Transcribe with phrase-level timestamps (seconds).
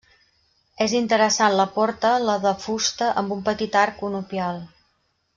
[0.85, 4.63] És interessant la porta la de fusta amb un petit arc conopial.